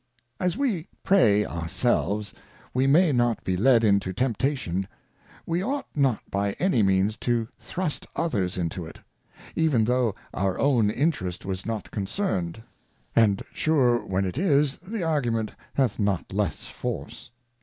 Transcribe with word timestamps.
As 0.39 0.57
we 0.57 0.87
Pray 1.03 1.45
our 1.45 1.67
selves 1.67 2.33
we 2.73 2.87
may 2.87 3.11
not 3.11 3.43
be 3.43 3.55
led 3.55 3.83
into 3.83 4.11
Temptation, 4.11 4.87
we 5.45 5.61
ought 5.63 5.85
not 5.93 6.21
by 6.31 6.53
any 6.53 6.81
means 6.81 7.17
to 7.17 7.47
thrust 7.59 8.07
others 8.15 8.57
into 8.57 8.83
it; 8.83 8.97
even 9.55 9.85
though 9.85 10.15
our 10.33 10.57
own 10.57 10.89
Interest 10.89 11.45
was 11.45 11.67
not 11.67 11.91
concerned; 11.91 12.63
And 13.15 13.43
sure 13.53 14.03
when 14.03 14.25
it 14.25 14.39
is, 14.39 14.79
the 14.79 15.03
Argument 15.03 15.51
hath 15.75 15.99
not 15.99 16.33
less 16.33 16.65
force. 16.65 17.29